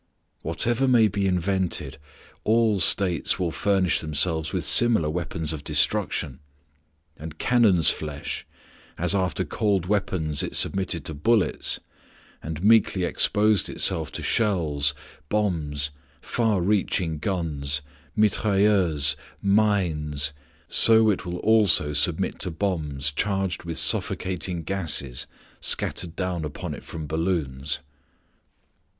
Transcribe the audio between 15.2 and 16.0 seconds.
bombs,